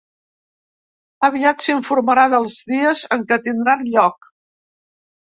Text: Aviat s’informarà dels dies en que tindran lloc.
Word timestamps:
Aviat 1.27 1.65
s’informarà 1.65 2.23
dels 2.31 2.55
dies 2.71 3.03
en 3.17 3.25
que 3.33 3.37
tindran 3.49 3.85
lloc. 3.97 4.31